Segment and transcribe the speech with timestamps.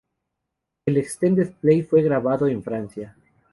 [0.87, 3.15] El extended play fue grabado en Francia.